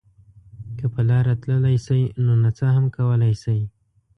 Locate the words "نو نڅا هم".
2.25-2.85